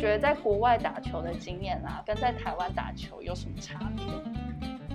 [0.00, 4.06] 觉得在国外打球的经验啊，跟在台湾打球有什么差别？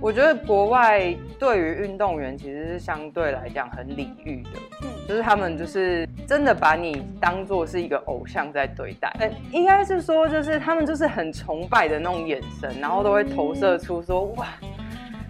[0.00, 4.50] 我觉得国外对于运动员其实是相对来讲很礼遇的，
[4.82, 14.46] 嗯，就是他们就是真的把你当做是一个偶像在对待，呃，应该是说就是他们就是很崇拜的那种眼神，然后都会投射出说哇，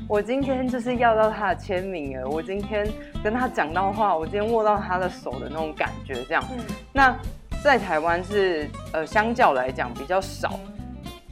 [0.08, 2.86] 我今天就是要到他的签名了，我今天
[3.22, 6.58] 跟他讲到话，我今天握到他的手的那种感觉，这样，嗯。
[6.92, 7.14] 那
[7.62, 10.58] 在台湾是呃相较来讲比较少，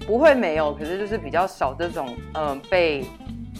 [0.07, 3.05] 不会没有，可是就是比较少这种呃被。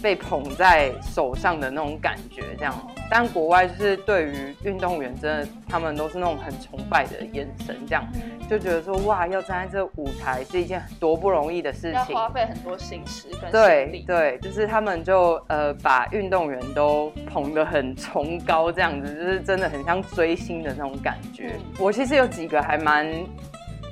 [0.01, 2.75] 被捧在手上的那种感觉，这样。
[3.09, 8.05] 但国外就是对于运动员，真的他们都是那种很崇拜的眼神，这样
[8.49, 14.03] 就觉得说哇，要站在这舞台是一件多不容易的事情，要花费很多心思跟心力。
[14.07, 21.51] 对，就是他们就呃把运动员都捧得很崇高，这样子就是真的很像追星的那种感觉。
[21.77, 23.05] 我其实有几个还蛮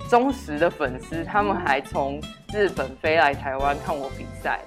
[0.10, 2.22] 忠实的粉丝，他们还从
[2.54, 4.60] 日本飞来台湾看我比赛。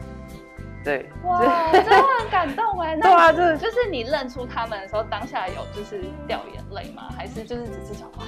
[0.84, 1.40] 对，哇，
[1.72, 2.96] 真的很感动哎。
[3.00, 7.08] 对啊，就是就是你认出他们的时候，当下有就是掉眼泪吗？
[7.16, 8.24] 还是就是只是想哇？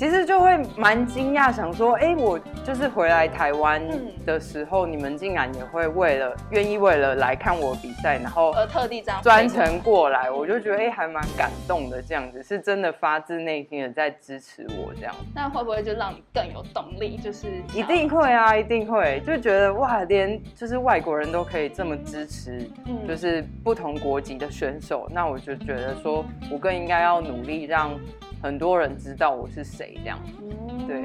[0.00, 3.82] 其实就会蛮惊讶，想说，哎，我就是回来台湾
[4.24, 12.00] 的时候，你们竟然也会为了愿意为了来看我比赛，然后而特地这样专程过来，我就觉得哎，还蛮感动的。
[12.00, 15.14] 这样子是真的发自内心的在支持我，这样。
[15.34, 17.18] 那会不会就让你更有动力？
[17.18, 22.66] 就是一定会啊，一定会，就觉得哇，连就是外国人都可以这么支持，
[23.06, 28.00] 就是不同国籍的选手，那我就觉得说我更应该要努力让。
[28.42, 30.18] 很多人知道我是谁，这样。
[30.40, 31.04] 嗯，对。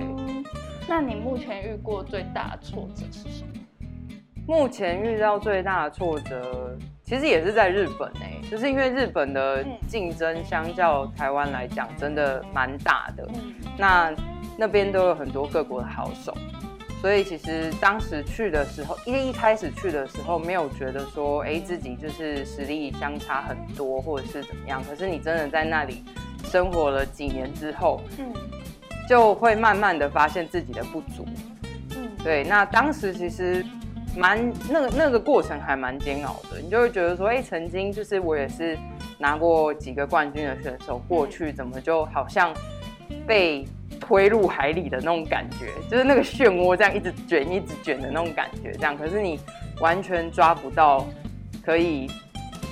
[0.88, 3.52] 那你目前遇过最大的挫折是什么？
[4.48, 13.28] 目前遇到最大的挫折，其实也是在日本诶，就是因为日本的竞争相较台湾来讲，真的蛮大的。
[13.78, 14.14] 那
[14.58, 16.32] 那边都有很多各国的好手，
[17.02, 24.82] 所以其实当时去的时候，一一开始去的时候，没有觉得说，哎，自己就是实力相差很多，或者是怎么样。
[24.88, 26.04] 可是你真的在那里。
[26.46, 28.32] 生活了几年之后，嗯，
[29.10, 31.26] 就会慢慢的发现自己的不足，
[31.98, 32.44] 嗯，对。
[32.46, 33.66] 那当时其实
[34.16, 38.78] 蛮那个那个过程还蛮煎熬的，你就会觉得说，哎，曾经就是我也是
[39.18, 42.54] 拿过几个冠军的选手，过去怎么就好像
[43.28, 43.66] 被
[44.00, 48.98] 推入海里的那种感觉，就是那个漩涡这样一直卷一直卷的那种感觉，这样。
[48.98, 49.40] 可是你
[49.80, 51.06] 完全抓不到
[51.64, 52.10] 可以。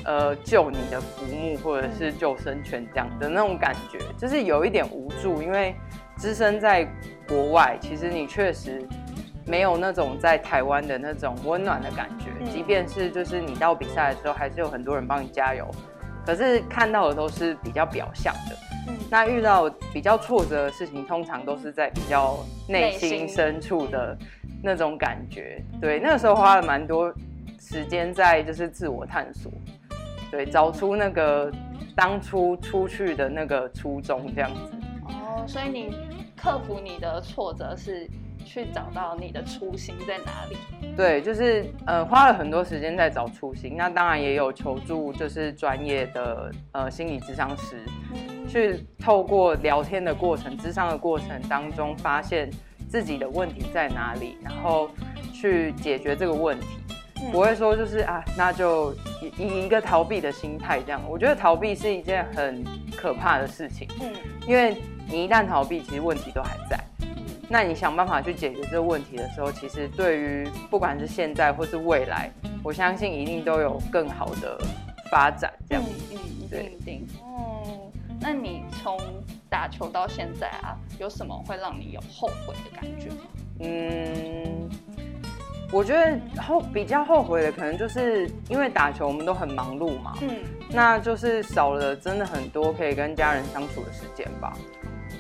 [0.06, 5.74] 呃，救你的浮木或者是救生圈这样的那种感觉，就是有一点无助，因为
[6.18, 6.86] 置身在
[7.28, 8.86] 国外，其实你确实
[9.46, 12.26] 没有那种在台湾的那种温暖的感觉。
[12.52, 15.70] 即便是就是你到比赛的时候，还是有很多人帮你加油，
[16.26, 18.56] 可是看到的都是比较表象的。
[19.10, 22.38] 那遇到比较挫折的事情，通常都是在比较
[22.68, 24.18] 内心深处的
[24.62, 25.64] 那种感觉。
[25.80, 27.14] 对，那个时候花了蛮多
[27.60, 29.52] 时间在就是自我探索。
[30.34, 31.52] 对，找出那个
[31.96, 34.74] 当初出去的那个初衷，这样子。
[35.06, 35.96] 哦，所以你
[36.36, 38.10] 克服你的挫折是
[38.44, 40.58] 去找到你的初心在哪里？
[40.98, 43.76] 对，就是呃花了很多时间在找初心。
[43.78, 47.86] 那当然也有求助，就是专业的呃心理咨商师，
[48.48, 52.50] 去透过聊天的过程、咨商的过程当中，发现
[52.90, 54.90] 自己的问题在哪里，然后
[55.32, 56.66] 去解决这个问题。
[57.32, 58.94] 不会说就是啊，那就
[59.38, 61.02] 以一个逃避的心态这样。
[61.08, 62.64] 我觉得逃避是一件很
[62.96, 64.12] 可怕的事情，嗯，
[64.48, 66.80] 因为你一旦逃避，其实问题都还在。
[67.50, 72.32] 那你想办法去解决这个问题的时候，其实对于不管是现在或是未来，
[72.64, 74.58] 我相信一定都有更好的
[75.12, 75.54] 发展。
[75.70, 77.08] 这样，嗯，一定一定。
[77.22, 78.98] 哦，那你从
[79.50, 83.18] 打球到现在啊，有什么会让你有后悔的感觉吗？
[83.60, 84.70] 嗯。
[85.74, 90.30] 我觉得后比较后悔的，可能就是因为打球，我们都很忙碌嘛，嗯，
[90.70, 94.54] 那就是少了真的很多可以跟家人相处的时间吧。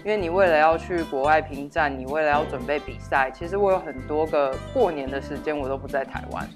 [0.05, 6.47] 因为你为了要去国外拼战，你为了要准备比赛，其实我有很多个过年的时间我都不在台湾，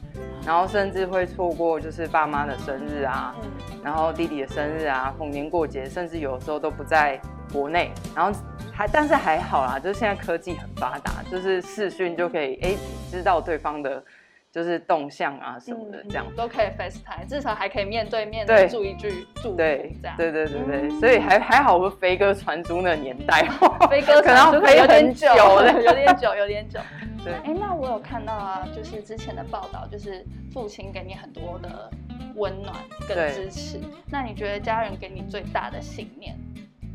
[0.48, 3.36] 然后甚至会错过就是爸妈的生日啊，
[3.84, 7.22] 然后弟弟的生日啊，逢年过节，甚至有时候都不在
[7.54, 8.40] 国内，然后。
[8.74, 12.76] 还但是还好啦，就是现在科技很发达，就是视讯就可以哎
[13.10, 14.04] 知道对方的，
[14.52, 23.48] 就是动向啊什么的，这样都可以 FaceTime，至少还可以面对面的祝一句祝福，这样对对对对，所以还还好，我飞哥传书那年代，
[23.90, 26.80] 飞哥可能飞有点久了， 有点久，有点久。
[27.28, 31.90] 对，哎，那我有看到啊，就是之前的报道，就是父亲给你很多的
[32.36, 32.74] 温暖
[33.08, 33.80] 跟支持，
[34.10, 36.36] 那你觉得家人给你最大的信念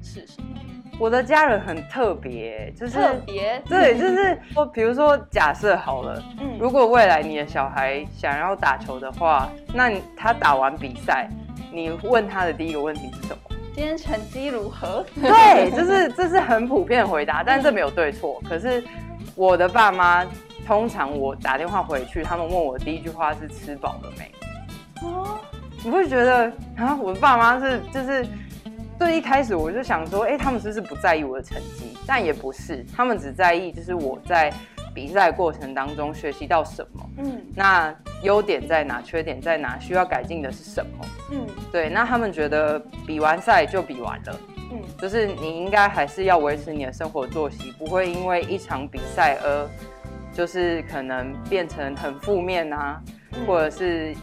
[0.03, 0.49] 是什么？
[0.99, 11.29] 我的家人很特别，就是特别，对，就是说，比如说假设好了，嗯，如果未来你的小孩想要打球的话，那他打完比赛，
[11.73, 13.57] 你问他的第一个问题是什么？
[13.75, 15.05] 今天成绩如何？
[15.15, 18.39] 对，就是 这是很普遍回答，但这没有对错。
[18.47, 18.85] 可是
[19.35, 20.27] 我的爸妈，
[20.67, 24.33] 通常我打电话回去，他们问我第一句话是吃饱了没？
[25.03, 25.39] 哦，
[25.85, 28.27] 你会觉得啊，我的爸妈是就是。
[28.99, 31.99] 最一开始我就想说，哎，他们是不是不在意我的成绩？
[32.07, 34.53] 但也不是，他们只在意就是我在
[34.95, 37.93] 比赛过程当中学习到什么，嗯，那
[38.23, 44.52] 优点在哪，缺点在哪，需要改进的是什么，嗯，对，那他们觉得比完赛就比完了，嗯，
[45.03, 49.69] 就是你应该还是要维持你的生活作息，不会因为一场比赛而
[50.33, 53.03] 就是可能变成很负面啊，
[53.45, 54.15] 或者是。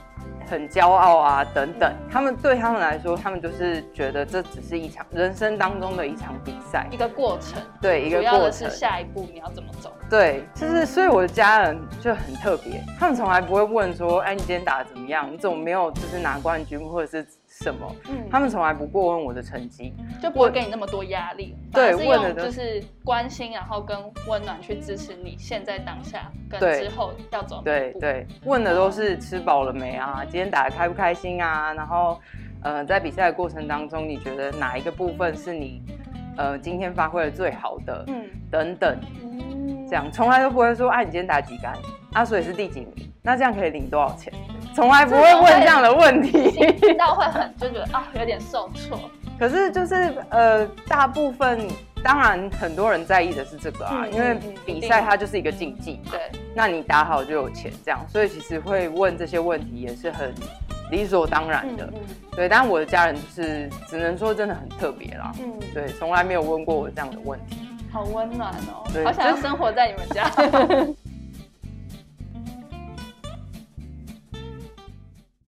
[0.49, 7.61] 很骄傲啊，等等，他们对他们来说，他们就是觉得这只是一场人生当中的一场比赛，一个过程。
[7.79, 8.67] 对，一个过程。
[8.67, 9.93] 是下一步你要怎么走？
[10.09, 15.31] 对，就是所以我的家人就很特别，他们从来不会问说，哎，你今天打的怎么样？
[15.31, 17.27] 你怎么没有就是拿冠军或者是？
[17.61, 17.93] 什么？
[18.09, 21.55] 嗯，他们从来不过问我的成绩，就不会给你那么多压力。
[21.73, 23.97] 对，问的就是关心，然后跟
[24.27, 27.61] 温暖去支持你现在当下跟之后要走。
[27.63, 30.21] 对对，问的都是吃饱了没啊？
[30.23, 31.73] 今天打的开不开心啊？
[31.73, 32.17] 然后，
[32.63, 35.81] 呃，在比赛的过程当中，你觉得哪一个部分是你
[36.37, 38.05] 呃今天发挥的最好的？
[38.07, 41.75] 嗯，等等，嗯，这样从来都不会说，哎，你今天打几杆？
[42.13, 43.11] 啊，所以是第几名？
[43.21, 44.31] 那这样可以领多少钱？
[44.75, 48.99] 从来不会问这样的问题，听到会很就觉得啊有点受挫。
[49.37, 51.65] 可是就是呃，大部分
[52.03, 56.19] 当然很多人在意的是这个啊，因为比赛它就是一个竞技，对，
[56.53, 60.33] 那你打好就有钱这样，所以其实会问这些问题也是很
[60.91, 61.89] 理所当然的。
[62.35, 67.57] 对，但我的家人就是只能说真的很特别啦，嗯，对，从来没有问过我这样的问题。
[67.91, 70.29] 好温暖哦，好想要生活在你们家。